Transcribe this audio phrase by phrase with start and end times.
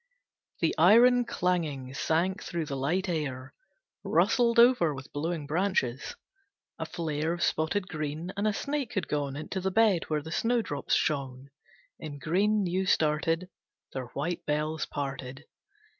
[0.61, 3.53] The iron clanging sank through the light air,
[4.03, 6.15] Rustled over with blowing branches.
[6.79, 10.31] A flare Of spotted green, and a snake had gone Into the bed where the
[10.31, 11.51] snowdrops shone
[11.99, 13.51] In green new started,
[13.93, 15.45] Their white bells parted.